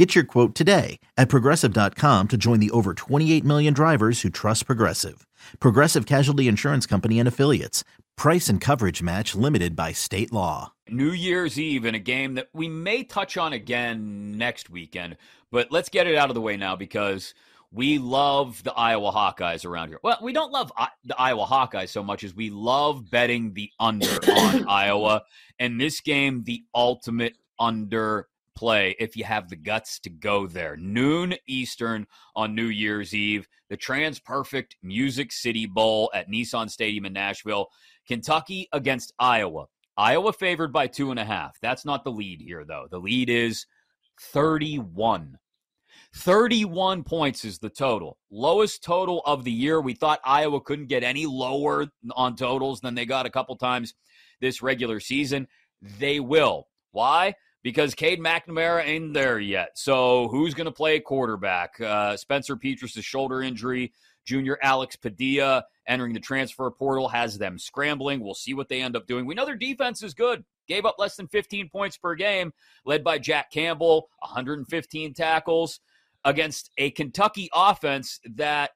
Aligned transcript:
Get 0.00 0.14
your 0.14 0.24
quote 0.24 0.54
today 0.54 0.98
at 1.18 1.28
progressive.com 1.28 2.28
to 2.28 2.36
join 2.38 2.58
the 2.58 2.70
over 2.70 2.94
28 2.94 3.44
million 3.44 3.74
drivers 3.74 4.22
who 4.22 4.30
trust 4.30 4.64
Progressive. 4.64 5.26
Progressive 5.58 6.06
Casualty 6.06 6.48
Insurance 6.48 6.86
Company 6.86 7.18
and 7.18 7.28
Affiliates. 7.28 7.84
Price 8.16 8.48
and 8.48 8.62
coverage 8.62 9.02
match 9.02 9.34
limited 9.34 9.76
by 9.76 9.92
state 9.92 10.32
law. 10.32 10.72
New 10.88 11.10
Year's 11.10 11.60
Eve 11.60 11.84
in 11.84 11.94
a 11.94 11.98
game 11.98 12.32
that 12.36 12.48
we 12.54 12.66
may 12.66 13.04
touch 13.04 13.36
on 13.36 13.52
again 13.52 14.38
next 14.38 14.70
weekend, 14.70 15.18
but 15.50 15.70
let's 15.70 15.90
get 15.90 16.06
it 16.06 16.16
out 16.16 16.30
of 16.30 16.34
the 16.34 16.40
way 16.40 16.56
now 16.56 16.74
because 16.74 17.34
we 17.70 17.98
love 17.98 18.62
the 18.62 18.72
Iowa 18.72 19.12
Hawkeyes 19.12 19.66
around 19.66 19.88
here. 19.90 20.00
Well, 20.02 20.16
we 20.22 20.32
don't 20.32 20.50
love 20.50 20.72
uh, 20.78 20.86
the 21.04 21.20
Iowa 21.20 21.44
Hawkeyes 21.44 21.90
so 21.90 22.02
much 22.02 22.24
as 22.24 22.34
we 22.34 22.48
love 22.48 23.10
betting 23.10 23.52
the 23.52 23.70
under 23.78 24.08
on 24.34 24.64
Iowa. 24.66 25.24
And 25.58 25.78
this 25.78 26.00
game, 26.00 26.44
the 26.44 26.64
ultimate 26.74 27.36
under 27.58 28.28
play 28.54 28.94
if 28.98 29.16
you 29.16 29.24
have 29.24 29.48
the 29.48 29.56
guts 29.56 29.98
to 30.00 30.10
go 30.10 30.46
there. 30.46 30.76
Noon 30.76 31.34
Eastern 31.46 32.06
on 32.36 32.54
New 32.54 32.66
Year's 32.66 33.14
Eve, 33.14 33.48
the 33.68 33.76
TransPerfect 33.76 34.72
Music 34.82 35.32
City 35.32 35.66
Bowl 35.66 36.10
at 36.14 36.28
Nissan 36.28 36.70
Stadium 36.70 37.06
in 37.06 37.12
Nashville. 37.12 37.68
Kentucky 38.06 38.68
against 38.72 39.12
Iowa. 39.18 39.66
Iowa 39.96 40.32
favored 40.32 40.72
by 40.72 40.86
two 40.86 41.10
and 41.10 41.20
a 41.20 41.24
half. 41.24 41.58
That's 41.60 41.84
not 41.84 42.04
the 42.04 42.12
lead 42.12 42.40
here, 42.40 42.64
though. 42.64 42.86
The 42.90 42.98
lead 42.98 43.28
is 43.28 43.66
31. 44.20 45.38
31 46.14 47.04
points 47.04 47.44
is 47.44 47.58
the 47.58 47.70
total. 47.70 48.18
Lowest 48.30 48.82
total 48.82 49.22
of 49.26 49.44
the 49.44 49.52
year. 49.52 49.80
We 49.80 49.94
thought 49.94 50.20
Iowa 50.24 50.60
couldn't 50.60 50.88
get 50.88 51.04
any 51.04 51.26
lower 51.26 51.86
on 52.12 52.36
totals 52.36 52.80
than 52.80 52.94
they 52.94 53.06
got 53.06 53.26
a 53.26 53.30
couple 53.30 53.56
times 53.56 53.94
this 54.40 54.62
regular 54.62 55.00
season. 55.00 55.46
They 55.98 56.18
will. 56.20 56.68
Why? 56.92 57.34
Because 57.62 57.94
Cade 57.94 58.20
McNamara 58.20 58.84
ain't 58.84 59.14
there 59.14 59.38
yet. 59.38 59.70
So 59.74 60.28
who's 60.28 60.54
going 60.54 60.66
to 60.66 60.72
play 60.72 61.00
quarterback? 61.00 61.80
Uh, 61.80 62.16
Spencer 62.16 62.56
Petras' 62.56 63.02
shoulder 63.04 63.42
injury. 63.42 63.92
Junior 64.24 64.58
Alex 64.62 64.96
Padilla 64.96 65.64
entering 65.88 66.12
the 66.12 66.20
transfer 66.20 66.70
portal 66.70 67.08
has 67.08 67.38
them 67.38 67.58
scrambling. 67.58 68.20
We'll 68.20 68.34
see 68.34 68.54
what 68.54 68.68
they 68.68 68.80
end 68.80 68.96
up 68.96 69.06
doing. 69.06 69.26
We 69.26 69.34
know 69.34 69.46
their 69.46 69.56
defense 69.56 70.02
is 70.02 70.14
good. 70.14 70.44
Gave 70.68 70.84
up 70.84 70.96
less 70.98 71.16
than 71.16 71.26
15 71.26 71.68
points 71.68 71.96
per 71.96 72.14
game, 72.14 72.52
led 72.84 73.02
by 73.02 73.18
Jack 73.18 73.50
Campbell, 73.50 74.08
115 74.20 75.14
tackles 75.14 75.80
against 76.24 76.70
a 76.78 76.90
Kentucky 76.90 77.48
offense 77.52 78.20
that 78.36 78.70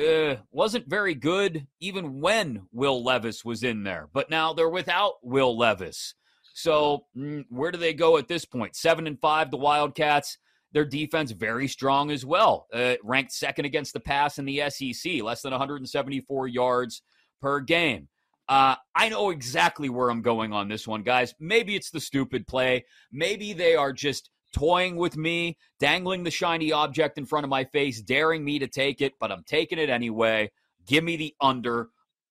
uh, 0.00 0.36
wasn't 0.50 0.88
very 0.88 1.14
good 1.14 1.66
even 1.80 2.20
when 2.20 2.68
Will 2.70 3.02
Levis 3.02 3.44
was 3.44 3.62
in 3.62 3.82
there. 3.82 4.08
But 4.12 4.30
now 4.30 4.52
they're 4.52 4.68
without 4.68 5.14
Will 5.22 5.56
Levis. 5.56 6.14
So 6.54 7.06
mm, 7.16 7.44
where 7.48 7.70
do 7.70 7.78
they 7.78 7.94
go 7.94 8.18
at 8.18 8.28
this 8.28 8.44
point? 8.44 8.76
Seven 8.76 9.06
and 9.06 9.20
five, 9.20 9.50
the 9.50 9.56
Wildcats. 9.56 10.38
Their 10.72 10.84
defense 10.86 11.32
very 11.32 11.68
strong 11.68 12.10
as 12.10 12.24
well. 12.24 12.66
Uh, 12.72 12.94
ranked 13.02 13.32
second 13.32 13.66
against 13.66 13.92
the 13.92 14.00
pass 14.00 14.38
in 14.38 14.46
the 14.46 14.62
SEC, 14.70 15.22
less 15.22 15.42
than 15.42 15.50
174 15.50 16.48
yards 16.48 17.02
per 17.42 17.60
game. 17.60 18.08
Uh, 18.48 18.76
I 18.94 19.08
know 19.08 19.30
exactly 19.30 19.88
where 19.88 20.10
I'm 20.10 20.22
going 20.22 20.52
on 20.52 20.68
this 20.68 20.88
one, 20.88 21.02
guys. 21.02 21.34
Maybe 21.38 21.76
it's 21.76 21.90
the 21.90 22.00
stupid 22.00 22.46
play. 22.46 22.84
Maybe 23.12 23.52
they 23.52 23.76
are 23.76 23.92
just 23.92 24.30
toying 24.52 24.96
with 24.96 25.16
me, 25.16 25.56
dangling 25.78 26.24
the 26.24 26.30
shiny 26.30 26.72
object 26.72 27.18
in 27.18 27.24
front 27.24 27.44
of 27.44 27.50
my 27.50 27.64
face, 27.64 28.00
daring 28.02 28.44
me 28.44 28.58
to 28.58 28.66
take 28.66 29.00
it, 29.00 29.14
but 29.18 29.32
I'm 29.32 29.44
taking 29.44 29.78
it 29.78 29.90
anyway. 29.90 30.50
Give 30.86 31.04
me 31.04 31.16
the 31.16 31.34
under. 31.40 31.88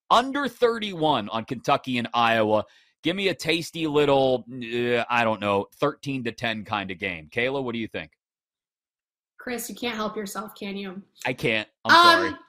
Under 0.09 0.47
31 0.47 1.29
on 1.29 1.45
Kentucky 1.45 1.97
and 1.97 2.07
Iowa. 2.13 2.65
Give 3.03 3.15
me 3.15 3.29
a 3.29 3.33
tasty 3.33 3.87
little, 3.87 4.45
uh, 4.49 5.03
I 5.09 5.23
don't 5.23 5.41
know, 5.41 5.67
13 5.79 6.23
to 6.25 6.31
10 6.31 6.65
kind 6.65 6.91
of 6.91 6.99
game. 6.99 7.29
Kayla, 7.31 7.63
what 7.63 7.73
do 7.73 7.79
you 7.79 7.87
think? 7.87 8.11
Chris, 9.39 9.67
you 9.69 9.75
can't 9.75 9.95
help 9.95 10.15
yourself, 10.15 10.53
can 10.53 10.77
you? 10.77 11.01
I 11.25 11.33
can't. 11.33 11.67
I'm 11.83 11.95
um, 11.95 12.21
sorry. 12.21 12.39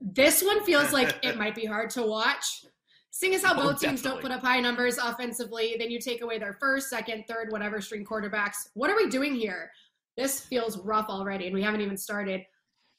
This 0.00 0.42
one 0.42 0.62
feels 0.64 0.92
like 0.92 1.18
it 1.22 1.38
might 1.38 1.54
be 1.54 1.64
hard 1.64 1.88
to 1.90 2.02
watch. 2.02 2.66
Seeing 3.10 3.34
as 3.34 3.42
how 3.42 3.58
oh, 3.58 3.70
both 3.70 3.80
teams 3.80 4.02
don't 4.02 4.20
put 4.20 4.30
up 4.30 4.42
high 4.42 4.60
numbers 4.60 4.98
offensively, 4.98 5.76
then 5.78 5.90
you 5.90 5.98
take 5.98 6.20
away 6.20 6.38
their 6.38 6.52
first, 6.60 6.90
second, 6.90 7.24
third, 7.26 7.50
whatever 7.50 7.80
string 7.80 8.04
quarterbacks. 8.04 8.68
What 8.74 8.90
are 8.90 8.96
we 8.96 9.08
doing 9.08 9.34
here? 9.34 9.70
This 10.18 10.40
feels 10.40 10.76
rough 10.78 11.08
already, 11.08 11.46
and 11.46 11.54
we 11.54 11.62
haven't 11.62 11.80
even 11.80 11.96
started. 11.96 12.42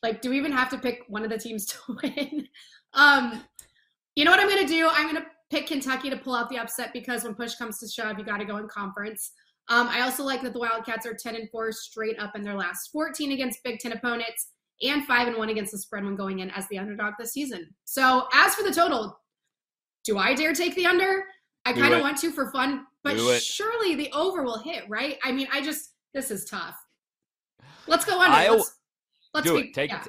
Like, 0.01 0.21
do 0.21 0.31
we 0.31 0.37
even 0.37 0.51
have 0.51 0.69
to 0.69 0.77
pick 0.79 1.03
one 1.07 1.23
of 1.23 1.29
the 1.29 1.37
teams 1.37 1.65
to 1.67 1.77
win? 2.01 2.47
um, 2.93 3.43
you 4.15 4.25
know 4.25 4.31
what 4.31 4.39
I'm 4.39 4.49
going 4.49 4.65
to 4.65 4.73
do? 4.73 4.89
I'm 4.91 5.11
going 5.11 5.23
to 5.23 5.29
pick 5.49 5.67
Kentucky 5.67 6.09
to 6.09 6.17
pull 6.17 6.35
out 6.35 6.49
the 6.49 6.57
upset 6.57 6.91
because 6.93 7.23
when 7.23 7.35
push 7.35 7.55
comes 7.55 7.79
to 7.79 7.87
shove, 7.87 8.17
you 8.17 8.25
got 8.25 8.37
to 8.37 8.45
go 8.45 8.57
in 8.57 8.67
conference. 8.67 9.31
Um, 9.69 9.87
I 9.87 10.01
also 10.01 10.23
like 10.23 10.41
that 10.43 10.53
the 10.53 10.59
Wildcats 10.59 11.05
are 11.05 11.13
10 11.13 11.35
and 11.35 11.49
4 11.49 11.71
straight 11.71 12.19
up 12.19 12.35
in 12.35 12.43
their 12.43 12.55
last 12.55 12.89
14 12.91 13.31
against 13.31 13.63
Big 13.63 13.79
Ten 13.79 13.91
opponents 13.91 14.49
and 14.81 15.05
5 15.05 15.27
and 15.29 15.37
1 15.37 15.49
against 15.49 15.71
the 15.71 15.77
spread 15.77 16.05
when 16.05 16.15
going 16.15 16.39
in 16.39 16.49
as 16.51 16.67
the 16.69 16.77
underdog 16.77 17.15
this 17.19 17.33
season. 17.33 17.67
So, 17.83 18.27
as 18.33 18.55
for 18.55 18.63
the 18.63 18.73
total, 18.73 19.19
do 20.05 20.17
I 20.17 20.33
dare 20.33 20.53
take 20.53 20.75
the 20.75 20.85
under? 20.85 21.23
I 21.65 21.73
kind 21.73 21.93
of 21.93 22.01
want 22.01 22.17
to 22.19 22.31
for 22.31 22.49
fun, 22.51 22.85
but 23.03 23.19
surely 23.41 23.95
the 23.95 24.09
over 24.13 24.41
will 24.43 24.59
hit, 24.59 24.85
right? 24.87 25.17
I 25.21 25.33
mean, 25.33 25.49
I 25.51 25.61
just, 25.61 25.91
this 26.13 26.31
is 26.31 26.45
tough. 26.45 26.77
Let's 27.87 28.05
go 28.05 28.21
under. 28.21 28.37
I, 28.37 28.49
let's, 28.49 28.73
let's 29.33 29.47
do 29.47 29.55
be, 29.55 29.67
it. 29.67 29.73
Take 29.73 29.91
yeah. 29.91 30.01
it. 30.01 30.07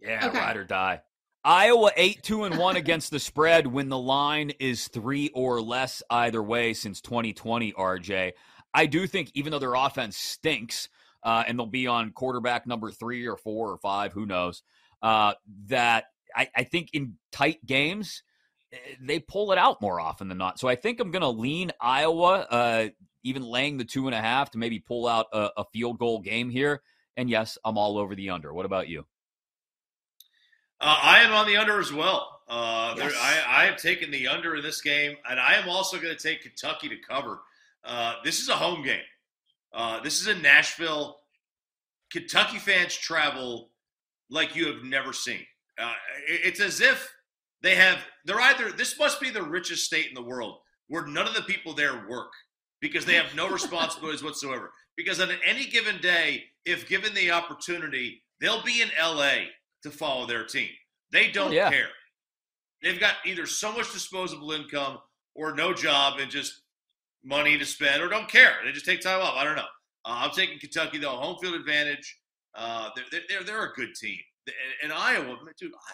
Yeah, 0.00 0.26
okay. 0.28 0.38
ride 0.38 0.56
or 0.56 0.64
die. 0.64 1.00
Iowa 1.46 1.92
8 1.96 2.24
2 2.24 2.42
and 2.42 2.58
1 2.58 2.74
against 2.74 3.12
the 3.12 3.20
spread 3.20 3.68
when 3.68 3.88
the 3.88 3.96
line 3.96 4.50
is 4.58 4.88
3 4.88 5.30
or 5.32 5.62
less 5.62 6.02
either 6.10 6.42
way 6.42 6.74
since 6.74 7.00
2020 7.00 7.72
RJ. 7.72 8.32
I 8.74 8.86
do 8.86 9.06
think 9.06 9.30
even 9.34 9.52
though 9.52 9.60
their 9.60 9.74
offense 9.74 10.16
stinks 10.16 10.88
uh, 11.22 11.44
and 11.46 11.56
they'll 11.56 11.66
be 11.66 11.86
on 11.86 12.10
quarterback 12.10 12.66
number 12.66 12.90
3 12.90 13.28
or 13.28 13.36
4 13.36 13.70
or 13.70 13.78
5 13.78 14.12
who 14.12 14.26
knows 14.26 14.64
uh, 15.02 15.34
that 15.68 16.06
I, 16.34 16.48
I, 16.56 16.64
think 16.64 16.90
in 16.92 17.14
tight 17.30 17.64
games 17.64 18.24
eh, 18.72 18.78
they 19.00 19.20
pull 19.20 19.52
it 19.52 19.58
out 19.58 19.80
more 19.80 20.00
often 20.00 20.26
than 20.26 20.38
not. 20.38 20.58
So 20.58 20.66
I 20.66 20.74
think 20.74 20.98
I'm 20.98 21.12
going 21.12 21.22
to 21.22 21.28
lean 21.28 21.70
Iowa 21.80 22.40
uh, 22.50 22.88
even 23.22 23.44
laying 23.44 23.76
the 23.76 23.84
two 23.84 24.06
and 24.06 24.16
a 24.16 24.20
half 24.20 24.50
to 24.50 24.58
maybe 24.58 24.80
pull 24.80 25.06
out 25.06 25.26
a, 25.32 25.50
a 25.58 25.64
field 25.72 26.00
goal 26.00 26.18
game 26.18 26.50
here. 26.50 26.82
And 27.16 27.30
yes, 27.30 27.56
I'm 27.64 27.78
all 27.78 27.98
over 27.98 28.16
the 28.16 28.30
under. 28.30 28.52
What 28.52 28.66
about 28.66 28.88
you? 28.88 29.06
Uh, 30.80 30.98
I 31.02 31.20
am 31.20 31.32
on 31.32 31.46
the 31.46 31.56
under 31.56 31.80
as 31.80 31.92
well. 31.92 32.40
Uh, 32.48 32.94
yes. 32.96 33.12
there, 33.12 33.20
I, 33.20 33.62
I, 33.62 33.64
have 33.64 33.76
taken 33.76 34.10
the 34.10 34.28
under 34.28 34.54
in 34.54 34.62
this 34.62 34.80
game, 34.80 35.16
and 35.28 35.40
I 35.40 35.54
am 35.54 35.68
also 35.68 35.98
going 35.98 36.14
to 36.14 36.22
take 36.22 36.42
Kentucky 36.42 36.88
to 36.88 36.96
cover. 36.96 37.40
Uh, 37.84 38.14
this 38.24 38.40
is 38.40 38.48
a 38.48 38.54
home 38.54 38.84
game. 38.84 39.02
Uh, 39.74 40.00
this 40.00 40.20
is 40.20 40.28
in 40.28 40.42
Nashville. 40.42 41.16
Kentucky 42.12 42.58
fans 42.58 42.94
travel 42.94 43.70
like 44.30 44.54
you 44.54 44.66
have 44.66 44.84
never 44.84 45.12
seen. 45.12 45.40
Uh, 45.76 45.92
it's 46.28 46.60
as 46.60 46.80
if 46.80 47.12
they 47.62 47.74
have. 47.74 47.98
They're 48.24 48.40
either. 48.40 48.70
This 48.70 48.96
must 48.96 49.20
be 49.20 49.30
the 49.30 49.42
richest 49.42 49.84
state 49.84 50.06
in 50.06 50.14
the 50.14 50.22
world 50.22 50.58
where 50.88 51.06
none 51.06 51.26
of 51.26 51.34
the 51.34 51.42
people 51.42 51.72
there 51.72 52.06
work 52.08 52.30
because 52.80 53.04
they 53.04 53.14
have 53.14 53.34
no 53.34 53.48
responsibilities 53.52 54.22
whatsoever. 54.22 54.70
Because 54.96 55.20
on 55.20 55.30
any 55.44 55.66
given 55.66 56.00
day, 56.00 56.44
if 56.64 56.88
given 56.88 57.12
the 57.12 57.32
opportunity, 57.32 58.22
they'll 58.40 58.62
be 58.62 58.82
in 58.82 58.88
L.A 58.96 59.48
to 59.86 59.96
follow 59.96 60.26
their 60.26 60.44
team. 60.44 60.68
They 61.12 61.30
don't 61.30 61.50
oh, 61.50 61.54
yeah. 61.54 61.70
care. 61.70 61.88
They've 62.82 63.00
got 63.00 63.14
either 63.24 63.46
so 63.46 63.72
much 63.72 63.92
disposable 63.92 64.52
income 64.52 64.98
or 65.34 65.54
no 65.54 65.72
job 65.72 66.18
and 66.18 66.30
just 66.30 66.62
money 67.24 67.58
to 67.58 67.64
spend 67.64 68.02
or 68.02 68.08
don't 68.08 68.28
care. 68.28 68.54
They 68.64 68.72
just 68.72 68.86
take 68.86 69.00
time 69.00 69.20
off. 69.20 69.34
I 69.36 69.44
don't 69.44 69.56
know. 69.56 69.62
Uh, 70.04 70.22
I'm 70.22 70.30
taking 70.30 70.58
Kentucky, 70.58 70.98
though, 70.98 71.10
home 71.10 71.36
field 71.40 71.54
advantage. 71.54 72.18
Uh, 72.54 72.90
they're, 72.94 73.22
they're, 73.28 73.44
they're 73.44 73.64
a 73.64 73.72
good 73.72 73.94
team. 73.94 74.18
And, 74.46 74.90
and 74.90 74.92
Iowa, 74.92 75.36
dude, 75.58 75.72
I, 75.72 75.92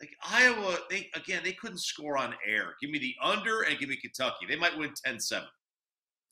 like 0.00 0.10
Iowa, 0.22 0.76
they 0.90 1.08
again, 1.14 1.40
they 1.42 1.52
couldn't 1.52 1.80
score 1.80 2.18
on 2.18 2.34
air. 2.46 2.74
Give 2.80 2.90
me 2.90 2.98
the 2.98 3.14
under 3.22 3.62
and 3.62 3.78
give 3.78 3.88
me 3.88 3.96
Kentucky. 3.96 4.46
They 4.48 4.56
might 4.56 4.76
win 4.76 4.92
10 5.04 5.20
7. 5.20 5.46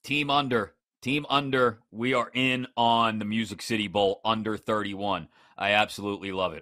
Team 0.03 0.29
under. 0.29 0.75
Team 1.01 1.25
under. 1.29 1.79
We 1.91 2.13
are 2.13 2.29
in 2.33 2.67
on 2.77 3.19
the 3.19 3.25
Music 3.25 3.61
City 3.61 3.87
Bowl 3.87 4.21
under 4.23 4.57
31. 4.57 5.27
I 5.57 5.71
absolutely 5.71 6.31
love 6.31 6.51
it. 6.51 6.53